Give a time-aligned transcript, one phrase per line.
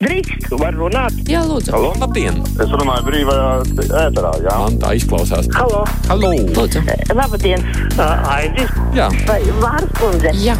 [0.00, 1.12] Drīkst, var runāt.
[1.28, 1.74] Jā, lūdzu.
[1.74, 1.90] Halo?
[2.00, 2.38] Labdien!
[2.56, 3.48] Es runāju brīvajā
[4.06, 4.54] ēterā, jā.
[4.62, 5.50] Man tā izklausās.
[5.52, 6.30] Halo, Halo!
[6.56, 6.80] Lūdzu.
[7.18, 7.60] labdien,
[7.98, 8.72] uh, Aidis.
[8.96, 10.32] Jā, Vai Vārs kundze?
[10.40, 10.56] Jā,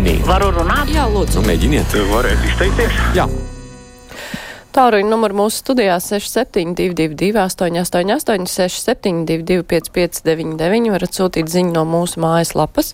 [0.00, 0.14] nē.
[0.24, 0.88] Varu runāt?
[0.94, 1.42] jā, lūdzu.
[1.42, 1.98] Nu, mēģiniet.
[2.08, 2.96] Varētu izteikties?
[3.18, 3.28] Jā,
[4.78, 12.92] Tāruņa numuru mūsu studijā 6722, 888, 672, 559, varat sūtīt ziņu no mūsu mājaslapas.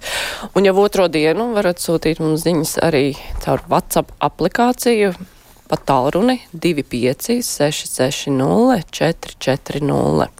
[0.56, 3.02] Un jau otro dienu varat sūtīt mums ziņas arī
[3.44, 5.12] caur WhatsApp aplikāciju.
[5.68, 10.32] Pa tālruni 25 660 440.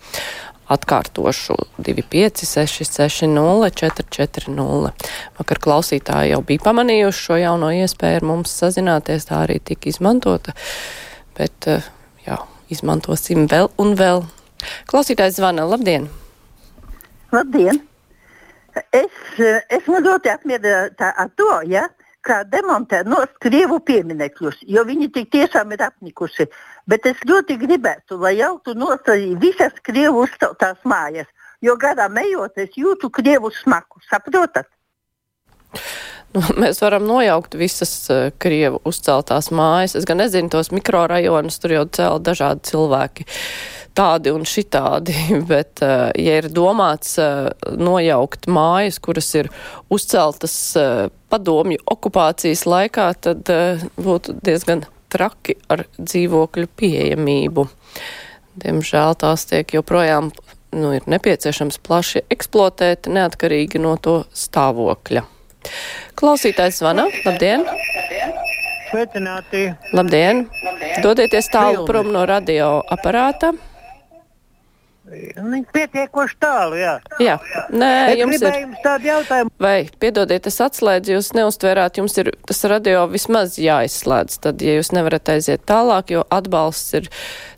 [0.65, 5.09] Atkārtošu 25 660 440.
[5.37, 10.57] Vakar klausītāji jau bija pamanījuši šo jauno iespēju ar mums sazināties, tā arī tika izmantota.
[11.35, 11.83] Bet, eh,
[12.27, 12.39] jā,
[12.71, 14.23] izmantosim vēl un vēl.
[14.91, 15.67] Klausītājs zvana.
[15.67, 16.07] Labdien!
[17.35, 17.81] Labdien!
[18.95, 21.89] Es eh, esmu ļoti apmierināta ar to, ja,
[22.25, 26.47] kā demontē no krievu pieminekļus, jo viņi tik tiešām ir apnikuši.
[26.91, 31.29] Bet es ļoti gribētu, lai jautu nost arī visas krievu uzceltās mājas,
[31.65, 34.03] jo garām ejot, es jūtu krievu smaku.
[34.09, 34.71] Saprotat?
[36.35, 39.95] Nu, mēs varam nojaukt visas uh, Krievu uzceltās mājas.
[39.99, 43.27] Es gan nezinu tos mikrorajonus, tur jau cēl dažādi cilvēki.
[43.95, 45.15] Tādi un šitādi,
[45.51, 49.51] bet, uh, ja ir domāts uh, nojaukt mājas, kuras ir
[49.95, 50.57] uzceltas
[51.31, 53.51] padomju okupācijas laikā, tad
[53.99, 57.67] būtu diezgan traki ar dzīvokļu pieejamību.
[58.65, 60.31] Diemžēl tās tiek joprojām,
[60.75, 65.27] nu, ir nepieciešams plaši eksploatēt, neatkarīgi no to stāvokļa.
[66.19, 67.09] Klausītājs zvana.
[67.27, 67.67] Labdien!
[68.91, 69.69] Sveicināti.
[69.97, 70.45] Labdien!
[71.03, 73.55] Dodieties tālu prom no radio aparāta.
[75.05, 76.95] Viņi pietiekoši tālu, jā.
[77.21, 77.35] Jā,
[77.71, 78.55] nē, Es jums ir.
[78.63, 79.53] jums tādu jautājumu.
[79.61, 84.95] Vai, piedodiet, es atslēdzu, jūs neuztvērāt, jums ir tas radio vismaz jāizslēdz, tad, ja jūs
[84.97, 87.11] nevarat aiziet tālāk, jo atbalsts ir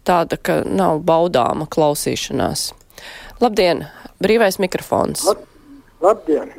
[0.05, 2.73] tāda, ka nav baudāma klausīšanās.
[3.41, 3.87] Labdien,
[4.21, 5.29] brīvais mikrofons.
[6.03, 6.51] Labdien!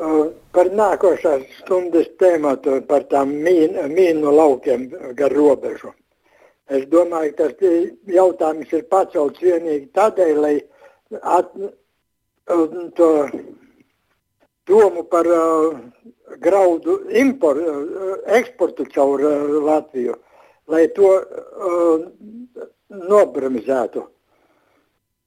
[0.00, 4.86] Uh, par nākošās stundas tēmatu, par tām mīn, mīnu laukiem
[5.18, 5.90] gar robežu.
[6.72, 10.54] Es domāju, ka tas jautājums ir pacelts vienīgi tādēļ, lai
[11.20, 11.52] at,
[12.48, 13.10] uh, to
[14.70, 15.76] domu par uh,
[16.46, 20.16] graudu impor, uh, eksportu caur uh, Latviju,
[20.72, 22.08] lai to uh,
[22.88, 24.06] nobremzētu.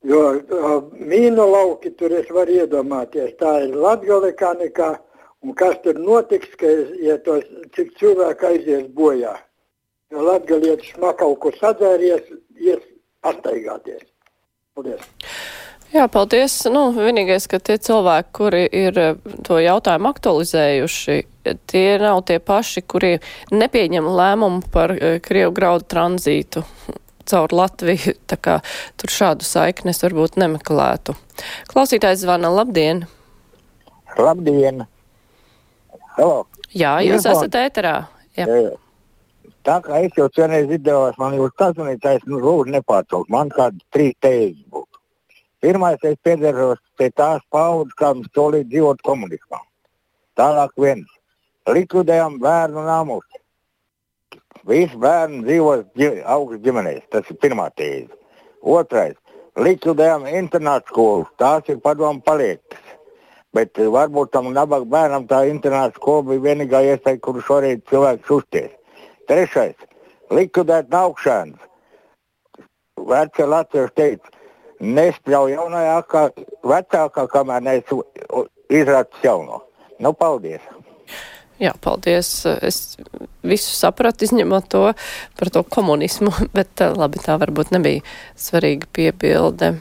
[0.04, 4.90] Jo uh, mīnu lauki tur es varu iedomāties, tā ir latgale kā nekā,
[5.48, 6.68] un kas tur notiks, ka,
[7.00, 9.38] ja tos, cik cilvēku aizies bojā.
[10.12, 12.28] Jo latgalietis smakau, kur sadzēries,
[12.60, 12.84] ies
[13.24, 14.04] pastaigāties.
[14.76, 15.08] Paldies!
[15.94, 16.56] Jā, paldies.
[16.74, 21.18] Nu, vienīgais, ka tie cilvēki, kuri ir eh, to jautājumu aktualizējuši,
[21.70, 23.12] tie nav tie paši, kuri
[23.54, 26.66] nepieņem lēmumu par eh, Krievu graudu tranzītu
[27.30, 28.60] caur Latviju, tā kā
[29.02, 31.18] tur šādu saiknes varbūt nemeklētu.
[31.72, 33.06] Klausītājs zvana, labdien!
[34.20, 34.86] Labdien!
[36.18, 36.46] Halo!
[36.74, 37.44] Jā, jūs Mikrofons.
[37.46, 37.98] esat ēterā.
[38.38, 38.48] Jā.
[38.50, 38.72] Eh,
[39.64, 43.30] Tā kā es jau vienreiz izdevos, man jūs sazvanītājs, nu, lūdzu, nepārtraukt.
[43.32, 45.00] Man kādi trīs tēzes būtu.
[45.64, 49.62] Pirmais, es piedaros pie tās paudzes, kā mums solīja dzīvot komunismā.
[50.36, 51.08] Tālāk viens.
[51.72, 53.24] Likvidējam bērnu namus.
[54.70, 55.74] Visi bērni dzīvo
[56.36, 57.04] augstu ģimenēs.
[57.12, 58.12] Tas ir pirmā tēze.
[58.64, 59.18] Otrais.
[59.60, 61.32] Likvidējam internātu skolas.
[61.38, 62.94] Tās ir padomu paliekas.
[63.54, 68.32] Bet eh, varbūt tam nabaga bērnam tā internāta skola bija vienīgā iespēja, kuru šorīt cilvēks
[68.34, 68.72] uzties.
[69.30, 69.76] Trešais-
[70.38, 71.70] likvidēt naukšanas.
[72.98, 74.32] Vecie latvieši teica,
[74.80, 76.24] nespļauj jaunajā, kā
[76.64, 79.62] vecākā, kamēr neizrādās jauno.
[80.00, 80.64] Nu, paldies!
[81.64, 82.30] Jā, paldies.
[82.60, 82.98] Es
[83.44, 84.84] visu sapratu, izņemot to
[85.40, 88.04] par to komunismu, bet eh, labi, tā varbūt nebija
[88.40, 89.76] svarīga piebilde.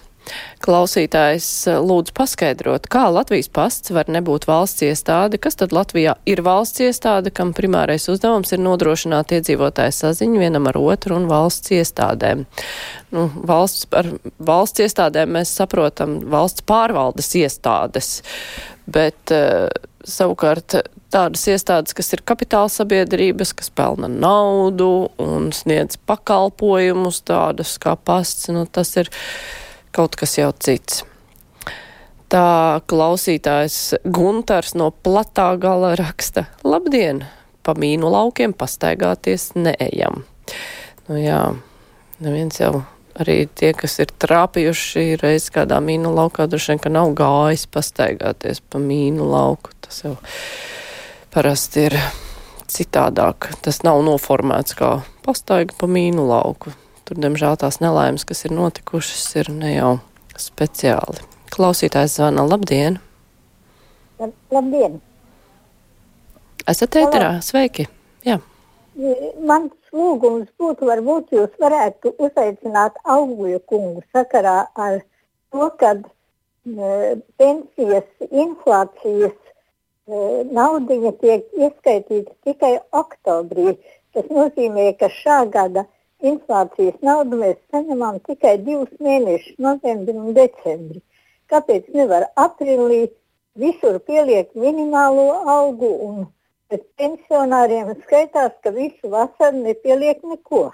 [0.62, 6.44] Klausītājs eh, lūdzu paskaidrot, kā Latvijas pasts var nebūt valsts iestāde, kas tad Latvijā ir
[6.46, 12.46] valsts iestāde, kam primārais uzdevums ir nodrošināt iedzīvotāju saziņu vienam ar otru un valsts iestādēm.
[13.12, 18.20] Nu, valsts, ar valsts iestādēm mēs saprotam valsts pārvaldes iestādes,
[18.86, 19.66] bet uh,
[20.08, 20.76] savukārt
[21.12, 28.48] tādas iestādes, kas ir kapitāla sabiedrības, kas pelna naudu un sniedz pakalpojumus, tādas kā pasts,
[28.52, 29.10] nu, tas ir
[29.92, 31.02] kaut kas jau cits.
[32.32, 37.26] Tā klausītājs Guntars no platā gala raksta: Labdien!
[37.62, 40.24] Pa mīnu laukiem pastaigāties neejam.
[41.06, 41.42] Nu jā,
[42.24, 42.80] neviens jau
[43.20, 48.62] arī tie, kas ir trāpījuši reiz kādā mīnu laukā, droši vien, ka nav gājis pastaigāties
[48.64, 49.74] pa mīnu lauku.
[49.84, 50.14] Tas jau
[51.34, 51.98] parasti ir
[52.72, 53.50] citādāk.
[53.64, 54.94] Tas nav noformēts kā
[55.26, 56.72] pastaiga pa mīnu lauku.
[57.08, 59.92] Tur, diemžēl, tās nelaimes, kas ir notikušas, ir ne jau
[60.38, 61.24] speciāli.
[61.52, 63.00] Klausītājs zvana labdien!
[64.52, 65.00] Labdien!
[66.70, 67.34] Esat ēterā?
[67.44, 67.88] Sveiki!
[68.24, 68.38] Jā.
[69.42, 75.00] Mans lūgums būtu, varbūt jūs varētu uzaicināt augļu kungu sakarā ar
[75.52, 76.92] to, ka e,
[77.40, 80.20] pensijas inflācijas e,
[80.58, 83.76] naudiņa tiek ieskaitīta tikai oktobrī.
[84.12, 85.86] Tas nozīmē, ka šā gada
[86.22, 91.00] inflācijas naudu mēs saņemam tikai divus mēnešus, novembri un decembri.
[91.52, 93.06] Kāpēc nevar aprīlī
[93.58, 96.22] visur pieliekt minimālo algu un
[96.72, 100.70] Bet pensionāriem skaitās, ka visu vasaru nepieliek neko.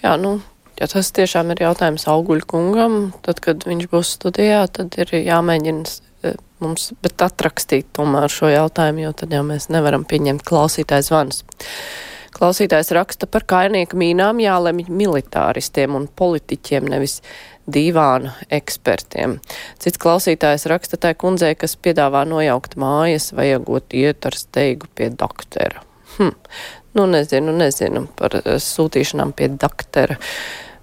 [0.00, 0.38] Jā, nu,
[0.80, 2.96] ja tas tiešām ir jautājums auguļu kungam,
[3.26, 5.84] tad, kad viņš būs studijā, tad ir jāmēģina
[6.24, 6.32] e,
[6.64, 11.44] mums, bet atrakstīt tomēr šo jautājumu, jo tad jau mēs nevaram pieņemt klausītājs zvans.
[12.32, 17.20] Klausītājs raksta par kainieku mīnām jālemj militāristiem un politiķiem, nevis
[17.70, 19.36] dīvānu ekspertiem.
[19.82, 25.84] Cits klausītājs raksta tai kundzei, kas piedāvā nojaukt mājas, vajagot iet ar steigu pie doktera.
[26.16, 26.34] Hm.
[26.94, 30.18] Nu, nezinu, nezinu par eh, sūtīšanām pie doktera.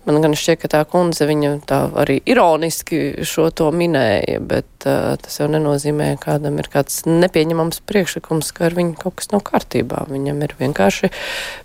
[0.07, 5.17] Man gan šķiet, ka tā kundze viņa tā arī ironiski šo to minēja, bet uh,
[5.19, 10.05] tas jau nenozīmē, kādam ir kāds nepieņemams priekšlikums, ka ar viņu kaut kas nav kārtībā.
[10.09, 11.11] Viņam ir vienkārši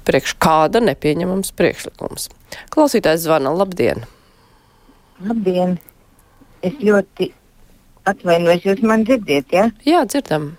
[0.09, 2.29] priekš kāda nepieņemams priekšlikums.
[2.75, 4.03] Klausītājs zvana, labdien!
[5.23, 5.79] Labdien!
[6.65, 7.31] Es ļoti
[8.11, 9.69] atvainojos, jūs man dzirdiet, jā?
[9.71, 9.89] Ja?
[9.95, 10.55] Jā, dzirdam.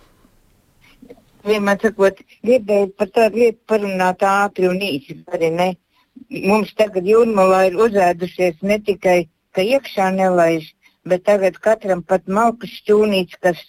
[1.45, 5.73] Vienmēr sakot, gribēju par tādu lietu parunāt ātri un īsi, arī ne.
[6.29, 10.71] Mums tagad jūrmalā ir uzēdušies ne tikai, ka iekšā nelaiž,
[11.05, 13.61] bet tagad katram pat malkas šķūnīts, kas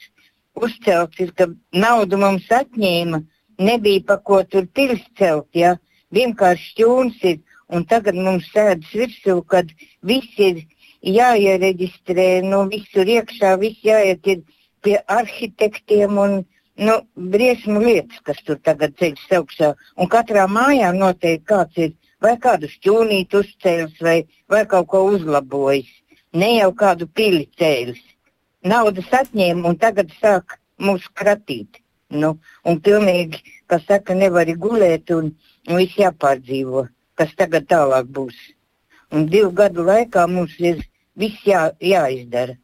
[0.56, 3.20] uzcelts ir, ka naudu mums atņēma,
[3.61, 5.76] nebija pa ko tur pils celt, jā.
[6.17, 7.38] Vienkārši šķūns ir,
[7.69, 9.69] un tagad mums sēdas virsū, kad
[10.06, 10.62] viss ir
[11.05, 14.25] jāiereģistrē, nu, visur iekšā, viss jāiet
[14.82, 16.38] pie arhitektiem un
[16.76, 19.75] nu, briesmu lietas, kas tur tagad ceļš augšā.
[20.00, 24.18] Un katrā mājā noteikti kāds ir vai kādu šķūnīti uzcēlis vai,
[24.52, 25.88] vai kaut ko uzlabojis.
[26.36, 28.02] Ne jau kādu pili cēlis.
[28.66, 31.80] Naudas atņēma un tagad sāk mūs kratīt.
[32.10, 33.40] Nu, un pilnīgi,
[33.70, 35.32] kas saka, nevar gulēt un,
[35.66, 36.84] un viss jāpārdzīvo,
[37.18, 38.36] kas tagad tālāk būs.
[39.10, 40.84] Un divu gadu laikā mums ir
[41.19, 42.54] viss jā, jāizdara.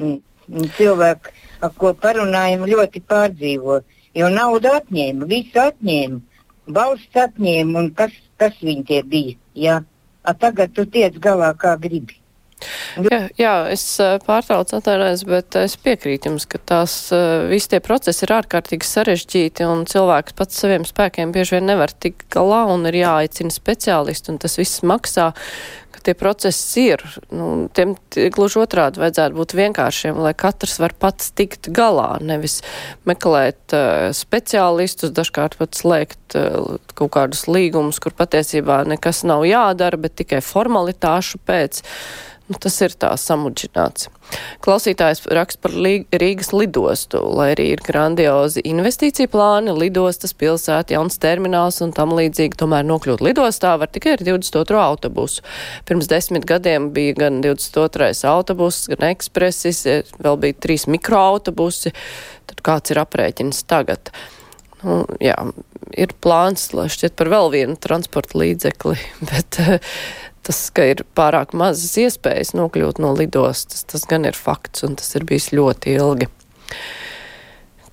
[0.00, 3.80] Un, un cilvēki, ar ko parunājam, ļoti pārdzīvo.
[4.16, 6.20] Jo naudu atņēma, visu atņēma,
[6.66, 9.36] valsts atņēma, un kas, kas viņi tie bija.
[9.54, 9.80] Jā?
[10.22, 12.19] A tagad tu tiec galā kā gribi.
[13.00, 13.84] Jā, jā, es
[14.26, 16.94] pārtraucu atvainojos, bet es piekrītu jums, ka tās
[17.50, 22.28] visi tie procesi ir ārkārtīgi sarežģīti un cilvēks pats saviem spēkiem bieži vien nevar tikt
[22.32, 25.30] galā un ir jāaicina speciālisti un tas viss maksā
[25.90, 27.02] ka tie procesi ir.
[27.34, 27.94] Nu, tiem
[28.34, 32.60] gluži otrādi vajadzētu būt vienkāršiem, lai katrs var pats tikt galā, nevis
[33.08, 40.00] meklēt uh, speciālistus, dažkārt pat slēgt uh, kaut kādus līgumus, kur patiesībā nekas nav jādara,
[40.00, 41.84] bet tikai formalitāšu pēc.
[41.84, 44.08] Uh, tas ir tā samudžināts.
[44.62, 51.80] Klausītājs raksta par Rīgas lidostu, lai arī ir grandiozi investīcija plāni, lidostas, pilsēta, jauns termināls
[51.84, 54.78] un tam līdzīgi, tomēr nokļūt lidostā var tikai ar 22.
[54.82, 55.46] autobusu.
[55.88, 58.12] Pirms desmit gadiem bija gan 22.
[58.30, 59.84] autobuss, gan ekspresis,
[60.18, 61.94] vēl bija trīs mikroautobusi.
[62.50, 64.12] Tad kāds ir aprēķins tagad?
[64.80, 65.36] Nu, jā,
[65.98, 68.96] ir plāns, lai šķiet par vēl vienu transporta līdzekli,
[69.30, 69.60] bet
[70.46, 75.14] tas, ka ir pārāk mazas iespējas nokļūt no lidostas, tas gan ir fakts, un tas
[75.18, 76.30] ir bijis ļoti ilgi.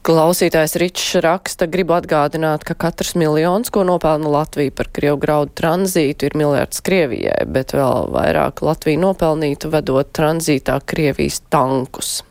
[0.07, 6.29] Klausītājs Ričs raksta, gribu atgādināt, ka katrs miljons, ko nopelna Latvija par Krievu graudu tranzītu,
[6.29, 12.21] ir miljards Krievijai, bet vēl vairāk Latvija nopelnītu vedot tranzītā Krievijas tankus.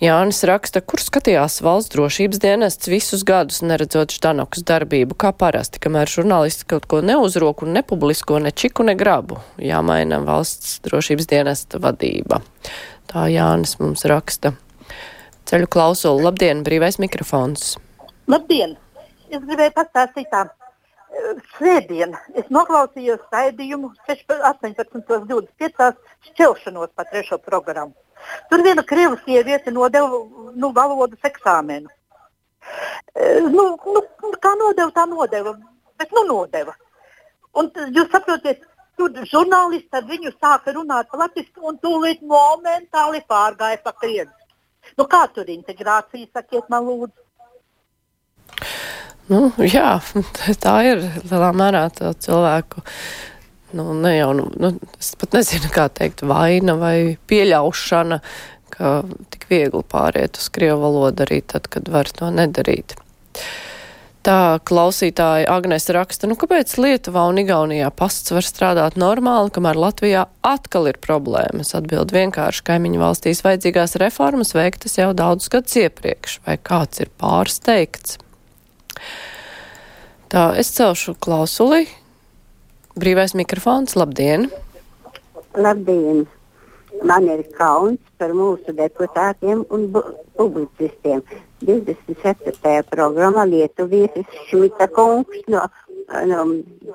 [0.00, 6.08] Jānis raksta, kur skatījās valsts drošības dienests visus gadus, neredzot Ždanokas darbību, kā parasti, kamēr
[6.08, 9.42] žurnālisti kaut ko neuzrok un nepublisko ne čiku, ne grabu.
[9.60, 12.40] Jāmaina valsts drošības dienesta vadība.
[13.12, 14.54] Tā Jānis mums raksta.
[15.52, 17.74] Ceļu klausulu, labdien, brīvais mikrofons.
[18.24, 18.78] Labdien!
[19.28, 20.46] Es gribēju pastāstīt tā.
[21.58, 25.96] Svētdien es noklausījos raidījumu 18.25.
[26.30, 27.92] šķelšanos pa trešo programmu.
[28.50, 30.22] Tur viena krievu sieviete nodeva
[30.54, 31.90] nu, valodas eksāmenu.
[33.14, 34.02] E, nu, nu,
[34.42, 35.54] kā nodeva, tā nodeva.
[36.00, 36.74] Bet nu nodeva.
[37.58, 38.62] Un jūs saprotiet,
[38.98, 44.30] tur žurnālisti ar viņu sāka runāt latviešu un tūlīt momentāli pārgāja pa krievu.
[44.98, 47.16] Nu, kā tur integrācija, sakiet man lūdzu?
[49.30, 49.98] Nu, jā,
[50.64, 52.82] tā ir lielā mērā cilvēku.
[53.72, 58.20] Nu, ne jau, nu, nu, es pat nezinu, kā teikt, vaina vai pieļaušana,
[58.74, 58.92] ka
[59.30, 62.96] tik viegli pāriet uz krievu valodu arī tad, kad var to nedarīt.
[64.20, 70.26] Tā klausītāja Agnes raksta, nu kāpēc Lietuvā un Igaunijā pasts var strādāt normāli, kamēr Latvijā
[70.44, 71.72] atkal ir problēmas?
[71.78, 78.18] Atbild vienkārši kaimiņu valstīs vajadzīgās reformas veiktas jau daudzus gadus iepriekš, vai kāds ir pārsteigts?
[80.30, 81.86] Tā, es celšu klausuli.
[83.00, 84.42] Brīvais mikrofons, labdien!
[85.56, 86.26] Labdien!
[87.06, 89.86] Man ir kauns par mūsu deputātiem un
[90.36, 91.22] publicistiem.
[91.64, 92.74] 27.
[92.90, 95.62] programmā Lietuvietis Šmita kungs no,
[96.28, 96.44] no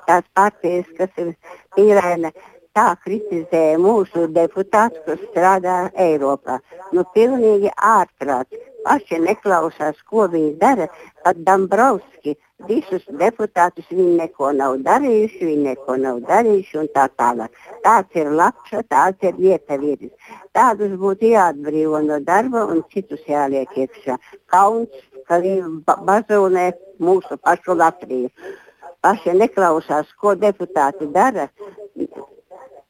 [0.06, 1.34] tās partijas, kas ir
[1.82, 2.30] Irēna,
[2.78, 6.60] tā kritizē mūsu deputātus, kas strādā Eiropā.
[6.94, 8.62] Nu, pilnīgi ārprāts.
[8.86, 10.86] Paši neklausās, ko viņi dara.
[11.26, 12.36] Pat Dombrovski
[12.70, 17.56] visus deputātus viņi neko nav darījuši, viņi neko nav darījuši un tā tālāk.
[17.88, 20.14] Tāds ir lakša, tāds ir vietavīris.
[20.54, 24.20] Tādus būtu jāatbrīvo no darba un citus jāliek iekšā.
[24.54, 24.94] Kauns,
[25.26, 26.70] ka viņi bazonē
[27.02, 28.30] mūsu pašu Latviju.
[29.02, 31.50] Paši neklausās, ko deputāti dara,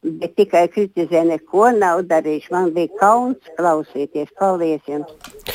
[0.05, 2.51] bet tikai kritizē, neko nav darījuši.
[2.55, 4.35] Man bija kauns klausīties.
[4.39, 5.54] Paldies jums!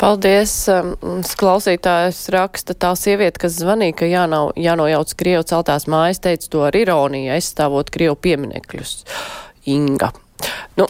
[0.00, 0.52] Paldies.
[0.68, 6.64] Um, klausītājs raksta tā sieviete, kas zvanīja, ka jānau, jānojauc Krievu celtās mājas, teica to
[6.68, 8.98] ar ironiju, aizstāvot Krievu pieminekļus.
[9.72, 10.12] Inga.
[10.76, 10.88] Nu,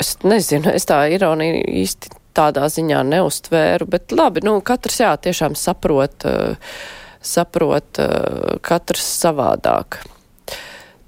[0.00, 5.56] es nezinu, es tā ironiju īsti tādā ziņā neustvēru, bet labi, nu, katrs jā, tiešām
[5.56, 6.74] saprot, uh,
[7.24, 10.02] saprot uh, katrs savādāk.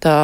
[0.07, 0.17] Tā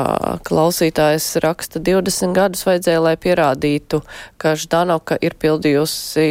[0.47, 4.03] klausītājs raksta 20 gadus vajadzēja, lai pierādītu,
[4.39, 6.27] ka Ždanoka ir pildījusi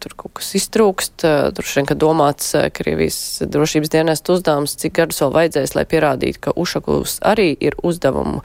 [0.00, 1.24] tur kaut kas iztrūkst,
[1.56, 3.18] droši vien, ka domāts Krievijas
[3.50, 8.42] drošības dienestu uzdevums, cik gadus vēl vajadzēs, lai pierādītu, ka Ušakus arī ir uzdevumu,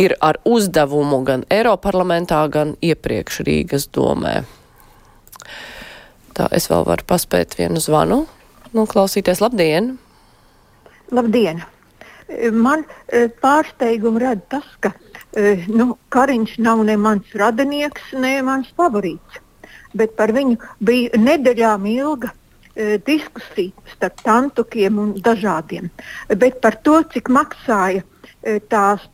[0.00, 4.42] ir ar uzdevumu gan Eiroparlamentā, gan iepriekš Rīgas domē.
[6.36, 8.22] Tā es vēl varu paspēt vienu zvanu.
[8.76, 9.96] Nu, klausīties, labdien!
[11.14, 11.64] Labdien!
[12.52, 12.84] Man
[13.40, 14.92] pārsteigumu rada tas, ka
[15.72, 19.40] nu, Kariņš nav ne mans radinieks, ne mans favorīts
[19.96, 25.90] bet par viņu bija nedēļām ilga e, diskusija starp tantukiem un dažādiem.
[26.28, 29.04] Bet par to, cik maksāja e, tās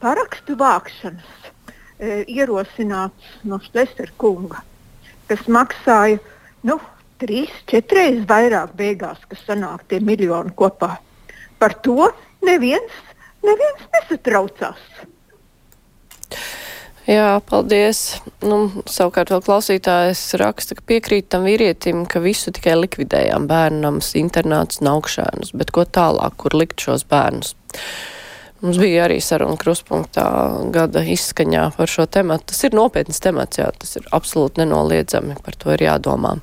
[0.00, 1.50] parakstu vākšanas,
[1.98, 4.62] e, ierosināts no Šlesera kunga,
[5.28, 6.20] kas maksāja
[6.66, 6.80] nu,
[7.20, 10.96] trīs, četras vairāk beigās, kas sanāk tie miljoni kopā.
[11.60, 12.08] Par to
[12.46, 12.94] neviens,
[13.44, 14.80] neviens nesatraucās.
[17.08, 18.20] Jā, paldies.
[18.44, 24.82] Nu, savukārt vēl klausītājs raksta, ka piekrīt tam vīrietim, ka visu tikai likvidējām bērnams, internāts
[24.82, 27.54] un augšēnus, bet ko tālāk, kur likt šos bērnus?
[28.60, 30.24] Mums bija arī saruna kruspunktā
[30.74, 32.50] gada izskaņā par šo tematu.
[32.52, 36.34] Tas ir nopietns temats, jā, tas ir absolūti nenoliedzami, par to ir jādomā.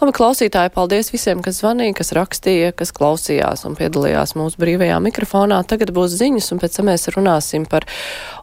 [0.00, 5.60] Labi, klausītāji, paldies visiem, kas zvanīja, kas rakstīja, kas klausījās un piedalījās mūsu brīvajā mikrofonā.
[5.70, 7.86] Tagad būs ziņas, un pēc tam mēs runāsim par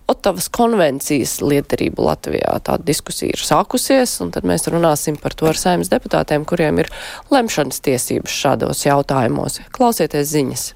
[0.08, 2.56] Otavas konvencijas liederību Latvijā.
[2.64, 6.94] Tāda diskusija ir sākusies, un tad mēs runāsim par to ar saimnes deputātiem, kuriem ir
[7.28, 9.66] lemšanas tiesības šādos jautājumos.
[9.76, 10.70] Klausieties ziņas!